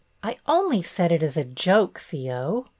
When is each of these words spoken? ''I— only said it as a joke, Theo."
''I— 0.23 0.37
only 0.47 0.81
said 0.81 1.11
it 1.11 1.21
as 1.21 1.37
a 1.37 1.43
joke, 1.43 1.99
Theo." 1.99 2.65